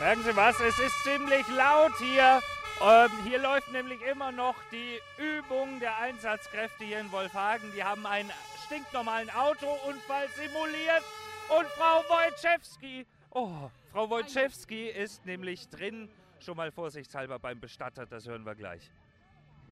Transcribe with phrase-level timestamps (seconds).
[0.00, 0.58] Merken Sie was?
[0.60, 2.40] Es ist ziemlich laut hier.
[2.80, 7.70] Ähm, hier läuft nämlich immer noch die Übung der Einsatzkräfte hier in Wolfhagen.
[7.76, 8.30] Die haben einen
[8.64, 11.02] stinknormalen Autounfall simuliert.
[11.50, 16.08] Und Frau Wojciechowski, oh, Frau Wojciechowski ist nämlich drin.
[16.38, 18.90] Schon mal vorsichtshalber beim Bestatter, das hören wir gleich.